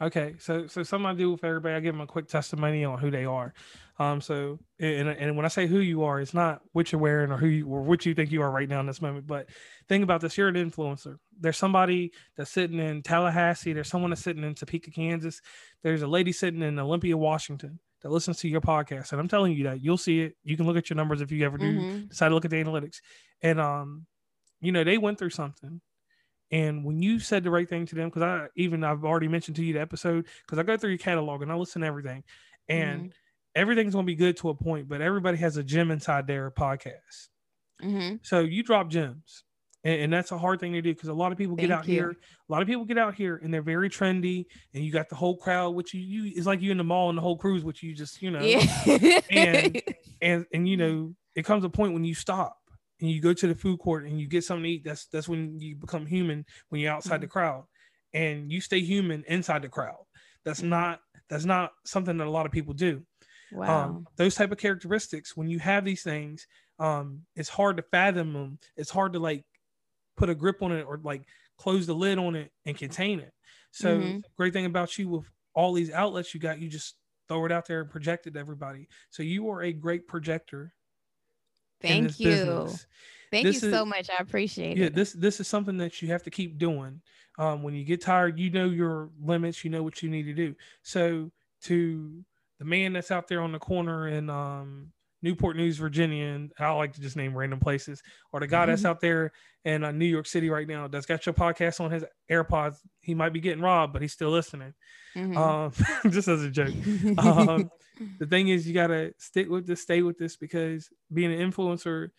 [0.00, 2.98] Okay, so so something I do with everybody, I give them a quick testimony on
[2.98, 3.54] who they are.
[3.98, 7.32] Um, so and and when I say who you are, it's not what you're wearing
[7.32, 9.26] or who you or what you think you are right now in this moment.
[9.26, 9.48] But
[9.88, 11.16] think about this: you're an influencer.
[11.38, 13.72] There's somebody that's sitting in Tallahassee.
[13.72, 15.40] There's someone that's sitting in Topeka, Kansas.
[15.82, 19.12] There's a lady sitting in Olympia, Washington that listens to your podcast.
[19.12, 20.36] And I'm telling you that you'll see it.
[20.44, 22.06] You can look at your numbers if you ever do mm-hmm.
[22.08, 22.96] decide to look at the analytics.
[23.40, 24.06] And um,
[24.60, 25.80] you know, they went through something
[26.50, 29.56] and when you said the right thing to them, because I even I've already mentioned
[29.56, 32.22] to you the episode, because I go through your catalog and I listen to everything,
[32.68, 33.10] and mm-hmm.
[33.56, 37.28] Everything's gonna be good to a point, but everybody has a gem inside their podcast.
[37.82, 38.16] Mm-hmm.
[38.22, 39.42] So you drop gems,
[39.82, 41.78] and, and, that's a hard thing to do because a lot of people Thank get
[41.78, 41.94] out you.
[41.94, 42.10] here.
[42.48, 45.16] A lot of people get out here and they're very trendy, and you got the
[45.16, 47.64] whole crowd, which you you it's like you in the mall and the whole cruise,
[47.64, 49.20] which you just you know, yeah.
[49.30, 49.82] and
[50.22, 52.58] and and you know, it comes a point when you stop
[53.00, 55.28] and you go to the food court and you get something to eat, that's that's
[55.28, 57.22] when you become human when you're outside mm-hmm.
[57.22, 57.64] the crowd
[58.14, 60.04] and you stay human inside the crowd.
[60.44, 60.70] That's mm-hmm.
[60.70, 63.02] not that's not something that a lot of people do.
[63.52, 63.84] Um, wow.
[63.84, 66.46] Um, those type of characteristics, when you have these things,
[66.78, 68.58] um, it's hard to fathom them.
[68.76, 69.44] It's hard to like
[70.16, 71.22] put a grip on it or like
[71.58, 73.32] close the lid on it and contain it.
[73.70, 74.18] So mm-hmm.
[74.36, 76.96] great thing about you with all these outlets you got, you just
[77.28, 78.88] throw it out there and project it to everybody.
[79.10, 80.72] So you are a great projector
[81.80, 82.30] Thank you.
[82.30, 82.86] Business.
[83.30, 84.08] Thank this you is, so much.
[84.10, 84.92] I appreciate yeah, it.
[84.92, 87.00] Yeah, this this is something that you have to keep doing.
[87.38, 90.32] Um, when you get tired, you know your limits, you know what you need to
[90.32, 90.54] do.
[90.82, 91.30] So
[91.64, 92.24] to
[92.58, 94.92] the man that's out there on the corner in um,
[95.22, 98.82] Newport News, Virginia, and I like to just name random places, or the guy that's
[98.82, 98.90] mm-hmm.
[98.90, 99.32] out there
[99.64, 102.76] in uh, New York City right now that's got your podcast on his AirPods.
[103.00, 104.74] He might be getting robbed, but he's still listening.
[105.16, 105.36] Mm-hmm.
[105.36, 105.72] Um,
[106.12, 106.74] just as a joke.
[107.18, 107.70] um,
[108.18, 112.10] the thing is, you gotta stick with this, stay with this, because being an influencer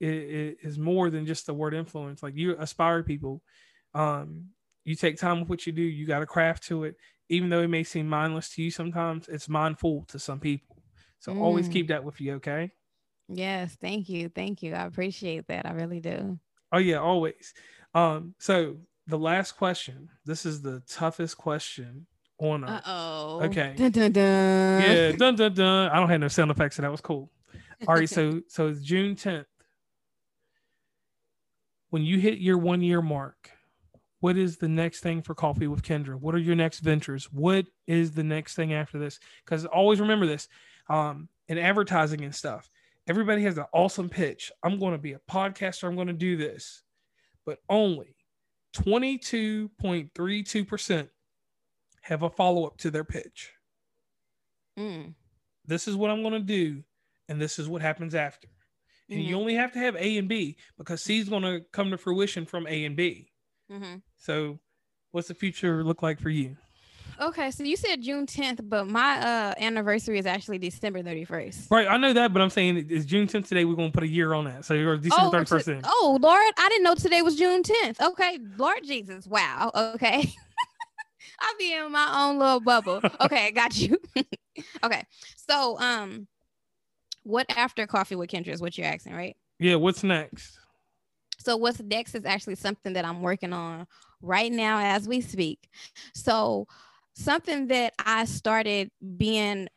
[0.00, 2.22] is, is more than just the word influence.
[2.22, 3.42] Like you aspire people.
[3.94, 4.46] Um,
[4.84, 5.82] you take time with what you do.
[5.82, 6.96] You got to craft to it,
[7.30, 8.70] even though it may seem mindless to you.
[8.70, 10.76] Sometimes it's mindful to some people.
[11.20, 11.40] So mm.
[11.40, 12.72] always keep that with you, okay?
[13.28, 14.28] Yes, thank you.
[14.28, 14.74] Thank you.
[14.74, 15.64] I appreciate that.
[15.64, 16.38] I really do.
[16.72, 17.54] Oh yeah, always.
[17.94, 20.08] Um, so the last question.
[20.24, 22.06] This is the toughest question
[22.38, 23.40] on Uh oh.
[23.44, 23.74] Okay.
[23.76, 24.82] Dun, dun, dun.
[24.82, 25.90] Yeah, dun dun dun.
[25.90, 27.30] I don't have no sound effects, so that was cool.
[27.86, 29.44] All right, so so it's June 10th.
[31.90, 33.50] When you hit your one year mark,
[34.20, 36.14] what is the next thing for Coffee with Kendra?
[36.14, 37.32] What are your next ventures?
[37.32, 39.18] What is the next thing after this?
[39.44, 40.46] Because always remember this
[40.88, 42.68] um, in advertising and stuff.
[43.08, 44.52] Everybody has an awesome pitch.
[44.62, 45.88] I'm going to be a podcaster.
[45.88, 46.82] I'm going to do this.
[47.46, 48.14] But only
[48.76, 51.08] 22.32%
[52.02, 53.52] have a follow up to their pitch.
[54.78, 55.14] Mm.
[55.66, 56.82] This is what I'm going to do.
[57.28, 58.48] And this is what happens after.
[59.08, 59.28] And mm-hmm.
[59.28, 61.98] you only have to have A and B because C is going to come to
[61.98, 63.32] fruition from A and B.
[63.70, 63.96] Mm-hmm.
[64.20, 64.58] So,
[65.12, 66.56] what's the future look like for you?
[67.18, 71.70] Okay, so you said June 10th, but my uh anniversary is actually December 31st.
[71.70, 73.64] Right, I know that, but I'm saying it's June 10th today.
[73.64, 74.64] We're gonna put a year on that.
[74.64, 75.80] So you're December oh, 31st.
[75.84, 78.00] oh Lord, I didn't know today was June 10th.
[78.00, 79.70] Okay, Lord Jesus, wow.
[79.74, 80.32] Okay.
[81.40, 83.00] I'll be in my own little bubble.
[83.22, 83.98] Okay, I got you.
[84.84, 85.02] okay.
[85.36, 86.26] So um
[87.22, 89.36] what after coffee with Kendra is what you're asking, right?
[89.58, 90.58] Yeah, what's next?
[91.38, 93.86] So what's next is actually something that I'm working on
[94.22, 95.68] right now as we speak.
[96.14, 96.66] So
[97.14, 99.68] something that I started being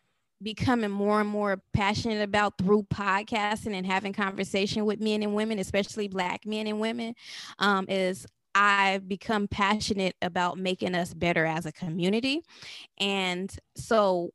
[0.42, 5.58] becoming more and more passionate about through podcasting and having conversation with men and women,
[5.58, 7.16] especially black men and women,
[7.60, 12.42] um, is I've become passionate about making us better as a community.
[13.00, 14.32] And so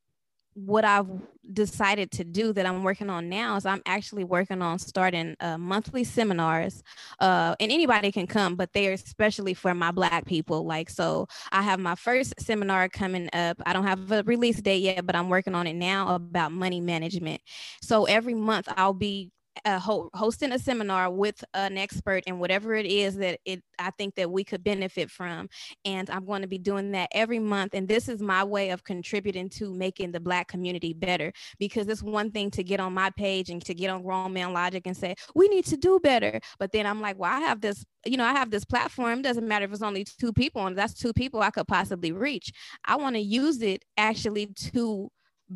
[0.64, 1.09] what I've
[1.53, 5.57] decided to do that I'm working on now is I'm actually working on starting uh,
[5.57, 6.83] monthly seminars.
[7.21, 10.66] Uh, and anybody can come, but they are especially for my Black people.
[10.66, 13.61] Like, so I have my first seminar coming up.
[13.64, 16.81] I don't have a release date yet, but I'm working on it now about money
[16.81, 17.40] management.
[17.81, 19.31] So every month I'll be
[19.64, 23.90] uh, ho- hosting a seminar with an expert in whatever it is that it I
[23.90, 25.49] think that we could benefit from.
[25.85, 27.75] And I'm going to be doing that every month.
[27.75, 32.03] And this is my way of contributing to making the Black community better because it's
[32.03, 34.97] one thing to get on my page and to get on Grown Man Logic and
[34.97, 36.40] say, we need to do better.
[36.59, 39.23] But then I'm like, well, I have this, you know, I have this platform.
[39.23, 42.53] Doesn't matter if it's only two people, and that's two people I could possibly reach.
[42.85, 45.11] I want to use it actually to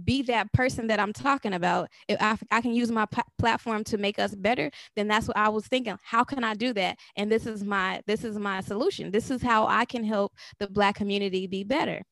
[0.05, 1.89] be that person that I'm talking about.
[2.09, 5.37] If I, I can use my p- platform to make us better, then that's what
[5.37, 5.99] I was thinking.
[6.03, 6.99] How can I do that?
[7.17, 9.11] And this is my this is my solution.
[9.11, 12.03] This is how I can help the black community be better.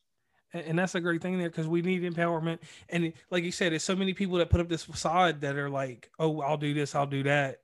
[0.53, 2.59] And that's a great thing there because we need empowerment.
[2.89, 5.71] And like you said, there's so many people that put up this facade that are
[5.71, 7.59] like, "Oh, I'll do this, I'll do that,"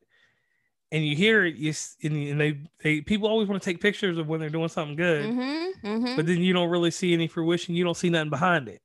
[0.93, 4.29] and you hear it, you and they they people always want to take pictures of
[4.29, 6.17] when they're doing something good, mm-hmm, mm-hmm.
[6.17, 7.75] but then you don't really see any fruition.
[7.75, 8.81] You don't see nothing behind it.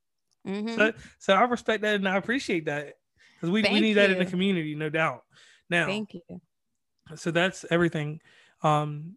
[0.48, 0.76] Mm-hmm.
[0.76, 2.96] So, so I respect that and I appreciate that
[3.36, 3.96] because we, we need you.
[3.96, 5.24] that in the community, no doubt.
[5.70, 6.42] Now, thank you.
[7.16, 8.22] So that's everything
[8.64, 9.16] um,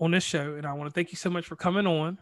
[0.00, 2.18] on this show, and I want to thank you so much for coming on.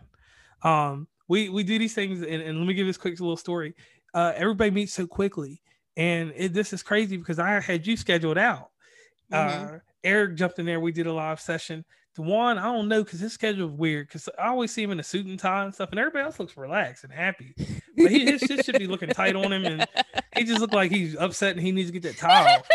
[0.63, 3.75] Um, we we do these things, and, and let me give this quick little story.
[4.13, 5.63] Uh, everybody meets so quickly,
[5.97, 8.71] and it, this is crazy because I had you scheduled out.
[9.33, 9.77] Mm-hmm.
[9.77, 10.81] Uh, Eric jumped in there.
[10.81, 11.85] We did a live session.
[12.15, 14.07] Dewan, I don't know because his schedule is weird.
[14.07, 16.39] Because I always see him in a suit and tie and stuff, and everybody else
[16.39, 17.55] looks relaxed and happy.
[17.97, 19.87] But he, his shit should be looking tight on him, and
[20.37, 22.69] he just looked like he's upset and he needs to get that tie off.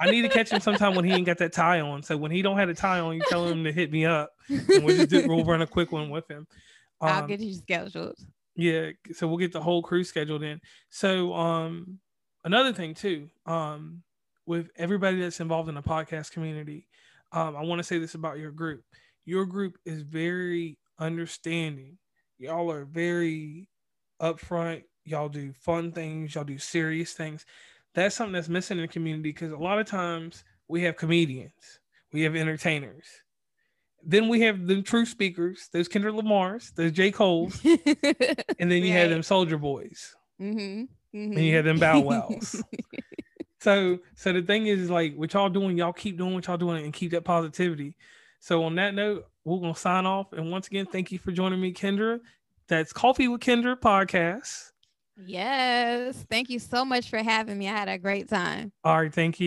[0.00, 2.02] I need to catch him sometime when he ain't got that tie on.
[2.02, 4.30] So when he don't have a tie on, you tell him to hit me up,
[4.48, 6.46] and we'll just do, we'll run a quick one with him.
[7.00, 8.16] Um, I'll get you scheduled.
[8.54, 10.60] Yeah, so we'll get the whole crew scheduled in.
[10.88, 11.98] So um,
[12.44, 14.02] another thing too, um,
[14.46, 16.86] with everybody that's involved in the podcast community
[17.36, 18.82] um, I want to say this about your group.
[19.26, 21.98] Your group is very understanding.
[22.38, 23.68] Y'all are very
[24.22, 24.84] upfront.
[25.04, 26.34] Y'all do fun things.
[26.34, 27.44] Y'all do serious things.
[27.94, 31.52] That's something that's missing in the community because a lot of times we have comedians,
[32.10, 33.04] we have entertainers.
[34.02, 37.10] Then we have the true speakers, those Kendrick Lamar's, those J.
[37.10, 37.76] Cole's, and
[38.70, 39.00] then you right.
[39.00, 40.14] have them Soulja Boys.
[40.40, 40.84] Mm-hmm.
[41.18, 41.32] Mm-hmm.
[41.32, 42.62] And you have them Bow Wows.
[43.66, 46.84] So so the thing is like what y'all doing, y'all keep doing what y'all doing
[46.84, 47.96] and keep that positivity.
[48.38, 50.32] So on that note, we're gonna sign off.
[50.32, 52.20] And once again, thank you for joining me, Kendra.
[52.68, 54.70] That's Coffee with Kendra podcast.
[55.16, 56.24] Yes.
[56.30, 57.68] Thank you so much for having me.
[57.68, 58.70] I had a great time.
[58.84, 59.44] All right, thank you.